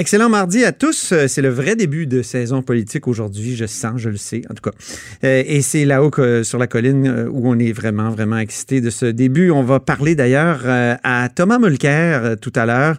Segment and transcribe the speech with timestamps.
[0.00, 1.10] Excellent mardi à tous.
[1.10, 4.54] Euh, c'est le vrai début de saison politique aujourd'hui, je sens, je le sais, en
[4.54, 4.76] tout cas.
[5.24, 6.12] Euh, et c'est là-haut
[6.44, 9.50] sur la colline euh, où on est vraiment, vraiment excité de ce début.
[9.50, 12.98] On va parler d'ailleurs à Thomas Mulcair tout à l'heure,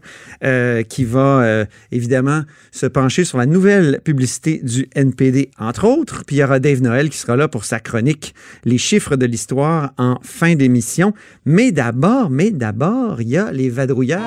[0.89, 6.26] qui va évidemment se pencher sur la nouvelle publicité du NPD, entre autres.
[6.26, 8.36] Puis il y aura Dave Noël qui sera là pour sa chronique
[8.66, 11.13] Les chiffres de l'histoire en fin d'émission.
[11.46, 14.20] Mais d'abord, mais d'abord, il y a les vadrouilleurs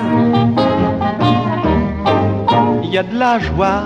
[0.55, 0.92] il
[2.93, 3.85] y a de la joie.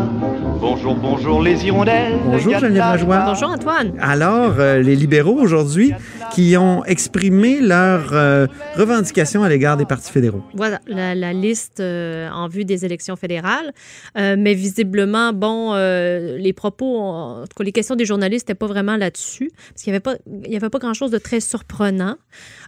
[0.59, 2.17] Bonjour, bonjour les hirondelles.
[2.25, 3.19] Bonjour Geneviève Lajoie.
[3.25, 3.93] Bonjour Antoine.
[4.01, 5.93] Alors, euh, les libéraux aujourd'hui
[6.31, 10.43] qui ont exprimé leur euh, revendication à l'égard des partis fédéraux.
[10.53, 13.73] Voilà, la, liste euh, en vue des élections fédérales.
[14.15, 18.97] mais visiblement, bon, les propos, en tout cas, les questions des journalistes n'étaient pas vraiment
[18.97, 22.15] là-dessus, parce qu'il n'y avait pas, il y avait pas grand-chose de très surprenant.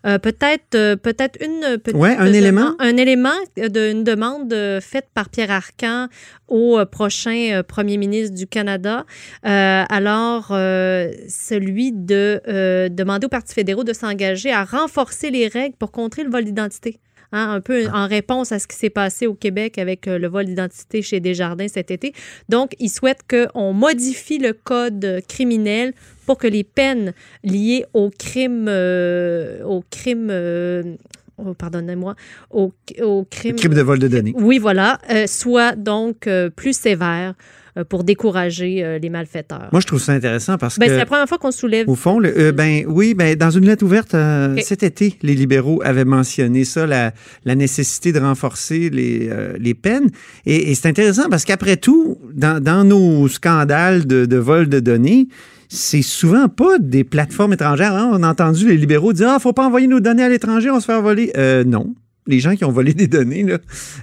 [0.03, 1.95] peut-être, peut-être une petite...
[1.99, 2.75] Ouais, un élément.
[2.79, 6.07] Un élément d'une demande faite par Pierre Arcan
[6.47, 9.05] au prochain premier ministre du Canada.
[9.43, 16.29] alors, celui de demander au Fédéraux de s'engager à renforcer les règles pour contrer le
[16.29, 16.99] vol d'identité.
[17.31, 20.27] Hein, un peu en réponse à ce qui s'est passé au Québec avec euh, le
[20.27, 22.13] vol d'identité chez Desjardins cet été.
[22.49, 25.93] Donc, ils souhaitent qu'on modifie le code criminel
[26.25, 30.95] pour que les peines liées au crime, euh, au crime euh,
[31.45, 32.15] oh, pardonnez-moi,
[32.51, 33.55] au, au, crime...
[33.55, 34.33] crime de vol de données.
[34.35, 37.35] Oui, voilà, soient donc plus sévères
[37.79, 39.69] euh, pour décourager euh, les malfaiteurs.
[39.71, 40.91] Moi, je trouve ça intéressant parce ben, que.
[40.91, 41.87] C'est la première fois qu'on soulève.
[41.87, 44.15] Au fond, euh, ben oui, ben dans une lettre ouverte
[44.63, 47.13] cet été, les libéraux avaient mentionné ça, la,
[47.45, 50.09] la nécessité de renforcer les, les peines.
[50.45, 55.27] Et, c'est intéressant parce qu'après tout, dans, dans, nos scandales de, de vol de données,
[55.69, 57.93] c'est souvent pas des plateformes étrangères.
[57.93, 58.11] Hein.
[58.13, 60.79] On a entendu les libéraux dire Ah, faut pas envoyer nos données à l'étranger, on
[60.79, 61.31] se faire voler.
[61.65, 61.93] non
[62.29, 63.57] les gens qui ont volé des données là,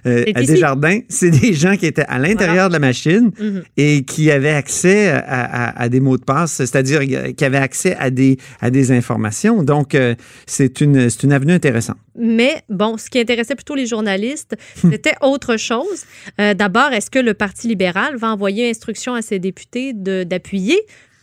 [0.07, 3.63] euh, à Desjardins, c'est des gens qui étaient à l'intérieur de la machine mhm.
[3.77, 7.01] et qui avaient accès à, des mots de passe, c'est-à-dire
[7.35, 9.63] qui avaient accès à des, à des informations.
[9.63, 10.15] Donc, euh,
[10.47, 11.97] c'est une, une avenue intéressante.
[12.19, 16.05] Mais bon, ce qui intéressait plutôt les journalistes, c'était autre chose.
[16.41, 20.81] Euh, d'abord, est-ce que le Parti libéral va envoyer instruction à ses députés d'appuyer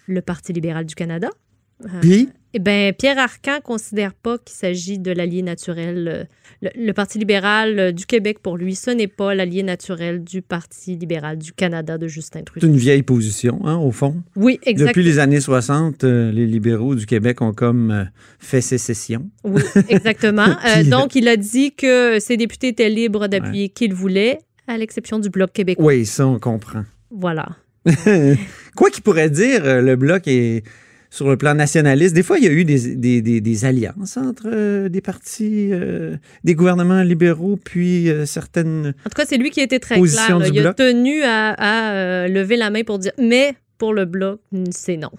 [0.07, 1.29] le Parti libéral du Canada?
[2.01, 2.29] Puis?
[2.55, 6.07] Eh bien, Pierre Arcan considère pas qu'il s'agit de l'allié naturel.
[6.07, 10.43] Euh, le, Parti libéral euh, du Québec, pour lui, ce n'est pas l'allié naturel du
[10.43, 12.67] Parti libéral du Canada de Justin Trudeau.
[12.67, 14.21] C'est une vieille position, hein, au fond.
[14.35, 14.87] Oui, exactement.
[14.89, 19.31] Depuis les années 60, euh, les libéraux du Québec ont comme fait sécession.
[19.43, 20.55] Oui, exactement.
[20.85, 24.37] donc, il a dit que ses députés étaient libres d'appuyer qui qu'ils voulaient,
[24.67, 25.85] à l'exception du Bloc québécois.
[25.85, 26.83] Oui, ça, on comprend.
[27.09, 27.47] Voilà.
[28.75, 30.63] Quoi qu'il pourrait dire, le Bloc est
[31.13, 32.15] sur le plan nationaliste.
[32.15, 36.17] Des fois, il y a eu des, des, des, alliances entre euh, des partis, euh,
[36.43, 38.95] des gouvernements libéraux, puis euh, certaines.
[39.05, 40.39] En tout cas, c'est lui qui a été très clair.
[40.51, 44.39] Il a tenu à, à lever la main pour dire mais pour le bloc,
[44.71, 45.11] c'est non.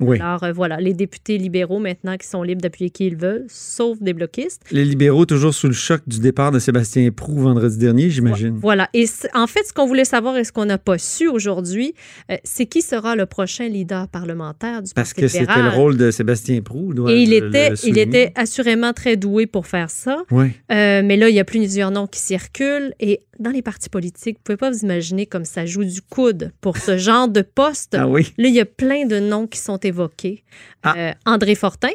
[0.00, 3.98] Alors euh, voilà, les députés libéraux maintenant qui sont libres d'appuyer qui ils veulent, sauf
[4.00, 4.62] des bloquistes.
[4.70, 8.58] Les libéraux toujours sous le choc du départ de Sébastien Prou vendredi dernier, j'imagine.
[8.60, 8.88] Voilà.
[8.94, 11.94] Et en fait, ce qu'on voulait savoir et ce qu'on n'a pas su aujourd'hui,
[12.30, 15.46] euh, c'est qui sera le prochain leader parlementaire du Parce Parti libéral.
[15.46, 16.92] Parce que c'était le rôle de Sébastien Prou.
[17.08, 20.22] Et il était, il était assurément très doué pour faire ça.
[20.30, 20.46] Oui.
[20.72, 24.36] Euh, mais là, il y a plusieurs noms qui circulent et dans les partis politiques,
[24.36, 27.94] vous pouvez pas vous imaginer comme ça joue du coude pour ce genre de poste.
[27.98, 28.32] Ah oui.
[28.36, 29.89] Là, il y a plein de noms qui sont évoqués.
[30.82, 30.94] Ah.
[30.96, 31.90] Euh, André Fortin,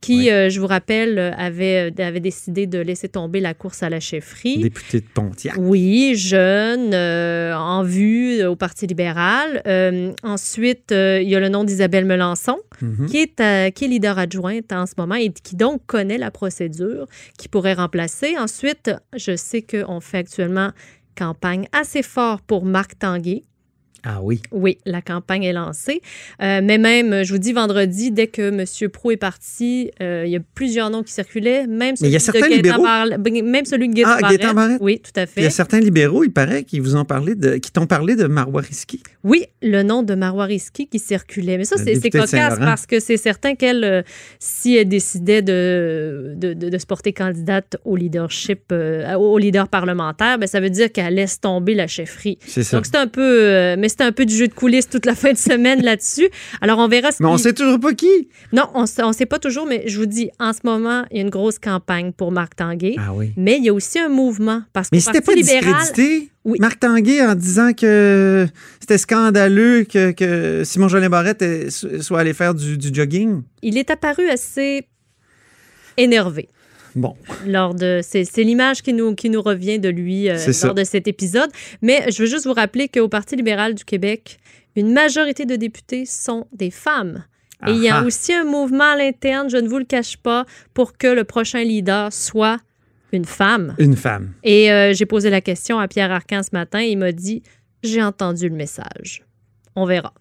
[0.00, 4.00] qui, euh, je vous rappelle, avait, avait décidé de laisser tomber la course à la
[4.00, 4.58] chefferie.
[4.58, 5.54] Député de Pontiac.
[5.56, 9.62] Oui, jeune, euh, en vue au Parti libéral.
[10.22, 13.06] ensuite, il y a le nom d'Isabelle Melançon, mhm.
[13.06, 17.06] qui, est, qui est leader adjointe en ce moment et qui donc connaît la procédure,
[17.38, 18.36] qui pourrait remplacer.
[18.36, 20.70] Ensuite, je sais qu'on fait actuellement
[21.14, 23.44] campagne assez fort pour Marc Tanguay,
[24.06, 24.42] ah oui.
[24.52, 26.02] Oui, la campagne est lancée.
[26.42, 28.90] Euh, mais même, je vous dis, vendredi, dès que M.
[28.90, 31.66] Pro est parti, euh, il y a plusieurs noms qui circulaient.
[31.66, 32.82] Même celui il y a certains de libéraux.
[32.82, 35.40] même celui de ah, Oui, tout à fait.
[35.40, 38.14] Il y a certains libéraux, il paraît, qui vous ont parlé de, qui t'ont parlé
[38.14, 39.02] de Marois Risky.
[39.22, 41.56] Oui, le nom de Marois Risky qui circulait.
[41.56, 44.02] Mais ça, c'est cocasse parce que c'est certain qu'elle, euh,
[44.38, 50.46] si elle décidait de, de, de, se porter candidate au leadership, au leader parlementaire, ben,
[50.46, 52.38] ça veut dire qu'elle laisse tomber la chefferie.
[52.46, 52.76] C'est ça.
[52.76, 55.38] Donc, c'est un peu c'était un peu du jeu de coulisses toute la fin de
[55.38, 56.28] semaine là-dessus.
[56.60, 57.12] Alors, on verra.
[57.12, 58.28] Ce mais on sait toujours pas qui.
[58.52, 61.20] Non, on ne sait pas toujours, mais je vous dis, en ce moment, il y
[61.20, 62.96] a une grosse campagne pour Marc Tanguay.
[62.98, 63.32] Ah oui.
[63.36, 64.62] Mais il y a aussi un mouvement.
[64.72, 66.30] Parce mais c'était pas libéral, discrédité?
[66.44, 66.58] Oui.
[66.60, 68.46] Marc Tanguay en disant que
[68.80, 73.42] c'était scandaleux que, Simon Jolin Barrette soit allé faire du, du jogging?
[73.62, 74.86] Il est apparu assez
[75.96, 76.48] énervé.
[76.94, 77.16] Bon.
[77.46, 81.08] Lors de, c'est, l'image qui nous, qui nous revient de lui euh, lors de cet
[81.08, 81.50] épisode.
[81.82, 84.38] Mais je veux juste vous rappeler qu'au Parti libéral du Québec,
[84.76, 87.24] une majorité de députés sont des femmes.
[87.66, 90.44] Et il y a aussi un mouvement à l'interne, je ne vous le cache pas,
[90.74, 92.58] pour que le prochain leader soit
[93.12, 93.74] une femme.
[93.78, 94.32] Une femme.
[94.42, 96.80] Et euh, j'ai posé la question à Pierre Arcan ce matin.
[96.80, 97.42] il m'a dit
[97.82, 99.22] J'ai entendu le message.
[99.76, 100.12] On verra.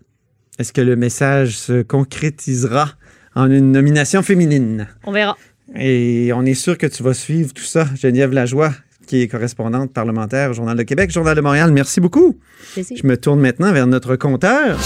[0.59, 2.91] Est-ce que le message se concrétisera
[3.35, 4.87] en une nomination féminine?
[5.03, 5.35] On verra.
[5.75, 8.74] Et on est sûr que tu vas suivre tout ça, Geneviève Lajoie,
[9.07, 11.71] qui est correspondante parlementaire au Journal de Québec, Journal de Montréal.
[11.71, 12.38] Merci beaucoup.
[12.75, 14.80] Je me tourne maintenant vers notre compteur.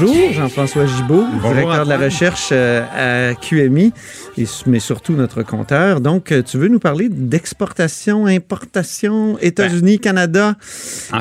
[0.00, 3.92] Bonjour, Jean-François Gibault, directeur de la recherche euh, à QMI,
[4.66, 6.00] mais surtout notre compteur.
[6.00, 10.54] Donc, euh, tu veux nous parler d'exportation, importation, États-Unis, ben, Canada,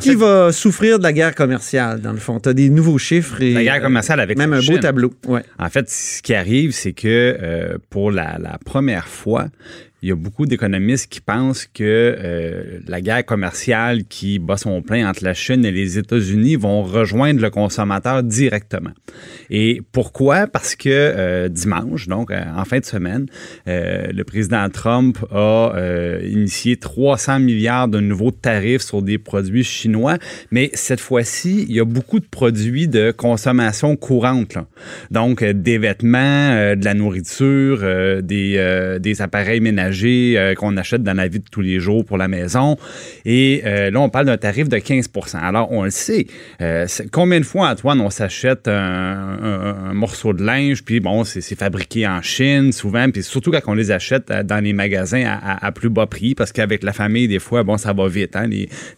[0.02, 2.40] qui va souffrir de la guerre commerciale, dans le fond.
[2.40, 3.42] Tu as des nouveaux chiffres.
[3.42, 5.12] Et, la guerre commerciale avec Même un beau tableau.
[5.26, 5.42] Ouais.
[5.58, 9.48] En fait, ce qui arrive, c'est que euh, pour la, la première fois,
[10.04, 14.84] il y a beaucoup d'économistes qui pensent que euh, la guerre commerciale qui bat son
[14.84, 18.92] plein entre la Chine et les États-Unis vont rejoindre le consommateur directement.
[19.50, 20.46] Et pourquoi?
[20.46, 23.26] Parce que euh, dimanche, donc euh, en fin de semaine,
[23.66, 25.74] le président Trump a
[26.24, 30.18] initié 300 milliards de nouveaux tarifs sur des produits chinois,
[30.52, 34.58] mais cette fois-ci, il y a beaucoup de produits de consommation courante.
[35.12, 37.80] Donc, des vêtements, de la nourriture,
[38.22, 39.87] des, des appareils ménagers
[40.38, 42.78] euh, qu'on achète dans la vie de tous les jours pour la maison.
[43.26, 46.28] Et euh, là, on parle d'un tarif de 15 Alors, on le sait.
[46.62, 52.08] Euh, combien de fois, Antoine, on s'achète un, morceau de linge, puis bon, c'est fabriqué
[52.08, 56.06] en Chine souvent, puis surtout quand on les achète dans les magasins à, plus bas
[56.06, 58.36] prix, parce qu'avec la famille, des fois, bon, ça va vite.
[58.36, 58.48] Hein?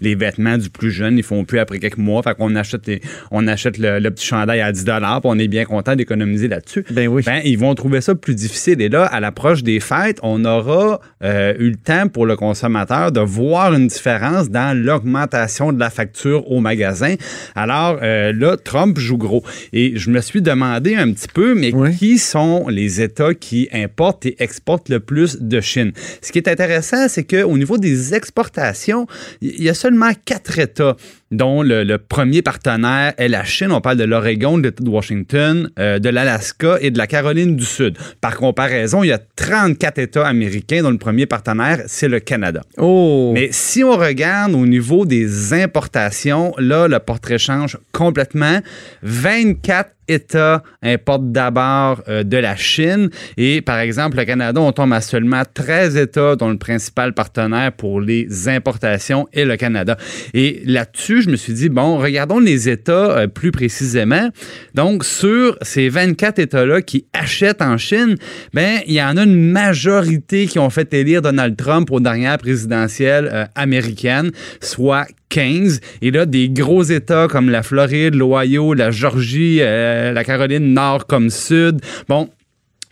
[0.01, 2.21] Les, vêtements du plus jeune, ils font plus après quelques mois.
[2.23, 2.89] Fait qu'on achète,
[3.31, 4.93] on achète le, petit chandail à 10 puis
[5.23, 6.83] on est bien content d'économiser là-dessus.
[6.91, 7.23] Ben oui.
[7.25, 8.81] Ben, ils vont trouver ça plus difficile.
[8.81, 10.78] Et là, à l'approche des fêtes, on aura
[11.23, 15.89] euh, eu le temps pour le consommateur de voir une différence dans l'augmentation de la
[15.89, 17.15] facture au magasin.
[17.55, 19.43] Alors euh, là, Trump joue gros.
[19.73, 24.25] Et je me suis demandé un petit peu, mais qui sont les États qui importent
[24.25, 25.91] et exportent le plus de Chine?
[26.21, 29.07] Ce qui est intéressant, c'est qu'au niveau des exportations,
[29.41, 30.95] il y a seulement quatre États
[31.31, 33.71] dont le, premier partenaire est la Chine.
[33.71, 37.55] On parle de l'Oregon, de l'État de Washington, euh, de l'Alaska et de la Caroline
[37.55, 37.97] du Sud.
[38.21, 42.61] Par comparaison, il y a 34 États américains dont le premier partenaire, c'est le Canada.
[42.77, 43.31] Oh.
[43.33, 48.59] Mais si on regarde au niveau des importations, là, le portrait change complètement.
[49.03, 53.09] 24 États importent d'abord euh, de la Chine.
[53.37, 57.71] Et par exemple, le Canada, on tombe à seulement 13 États dont le principal partenaire
[57.71, 59.97] pour les importations est le Canada.
[60.33, 64.29] Et là-dessus, je me suis dit, bon, regardons les États euh, plus précisément.
[64.73, 68.15] Donc, sur ces 24 États-là qui achètent en Chine,
[68.53, 72.37] ben, il y en a une majorité qui ont fait élire Donald Trump aux dernières
[72.37, 75.79] présidentielles euh, américaines, soit 15.
[76.01, 81.05] Et là, des gros États comme la Floride, l'Ohio, la Georgie, euh, la Caroline Nord
[81.05, 81.81] comme Sud.
[82.07, 82.29] Bon,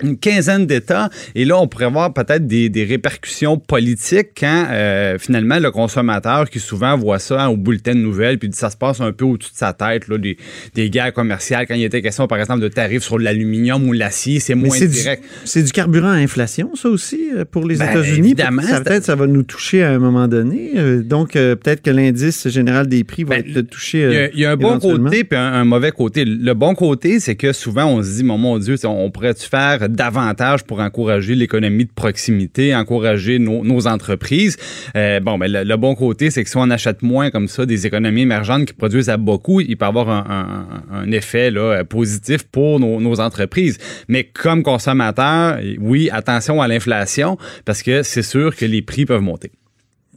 [0.03, 1.09] une quinzaine d'États.
[1.33, 6.59] Et là, on pourrait avoir peut-être des, répercussions politiques quand euh, finalement le consommateur qui
[6.59, 9.57] souvent voit ça au bulletin de nouvelles, puis ça se passe un peu au-dessus de
[9.57, 10.37] sa tête, là, des,
[10.75, 11.65] des guerres commerciales.
[11.67, 15.23] Quand il était question, par exemple, de tarifs sur l'aluminium ou l'acier, c'est moins direct.
[15.43, 18.29] C'est du carburant à inflation, ça aussi, euh, pour les ben, États-Unis.
[18.29, 18.61] Évidemment.
[18.61, 20.73] Peut-être ça va nous toucher à un moment donné.
[20.75, 24.29] Euh, donc, peut-être que l'indice général des prix va ben, être touché.
[24.33, 26.23] Il y, a, un bon côté puis un, mauvais côté.
[26.25, 29.86] Le bon côté, c'est que souvent, on se dit, mon, mon Dieu, on pourrait-tu faire
[29.87, 34.57] davantage pour encourager l'économie de proximité, encourager nos, entreprises.
[34.95, 37.85] Euh, bon, ben, le, bon côté, c'est que si on achète moins comme ça des
[37.85, 41.51] économies émergentes qui produisent à beaucoup, il peut avoir un, effet
[41.89, 43.77] positif pour nos, nos, entreprises.
[44.07, 49.21] Mais comme consommateur, oui, attention à l'inflation parce que c'est sûr que les prix peuvent
[49.21, 49.51] monter.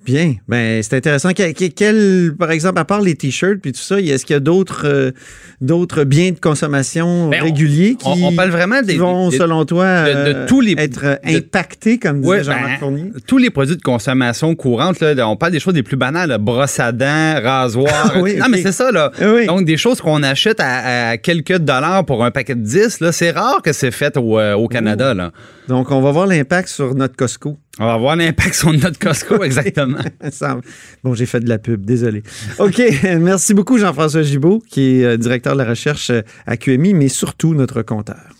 [0.05, 1.31] Bien, ben c'est intéressant.
[1.35, 4.87] Quel, par exemple, à part les t-shirts puis tout ça, est-ce qu'il y a d'autres
[4.87, 5.11] euh,
[5.61, 10.11] d'autres biens de consommation ben, réguliers qui, on, parle vraiment des, vont, selon toi, de,
[10.11, 13.13] euh, tous les, être impactés, comme disait Jean-Marc ben, Fournier?
[13.27, 16.81] Tous les produits de consommation courante, là, on parle des choses les plus banales, brosse
[16.81, 18.15] à dents, rasoir.
[18.21, 19.13] oui, non, mais c'est ça, là.
[19.47, 23.33] Donc, des choses qu'on achète à, quelques dollars pour un paquet de 10, là, c'est
[23.33, 25.31] rare que c'est fait au, euh, au Canada, là.
[25.71, 27.57] Donc, on va voir l'impact sur notre Costco.
[27.79, 30.01] On va voir l'impact sur notre Costco, exactement.
[31.05, 32.25] bon, j'ai fait de la pub, désolé.
[32.59, 32.83] OK,
[33.21, 37.07] merci beaucoup Jean-François Gibault, qui est euh, directeur de la recherche euh, à QMI, mais
[37.07, 38.40] surtout notre compteur.